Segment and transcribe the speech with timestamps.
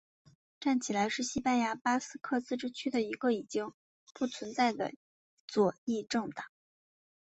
[0.59, 3.45] 站起来是西班牙巴斯克自治区的一个已
[4.15, 4.93] 不存在的
[5.45, 6.45] 左翼政党。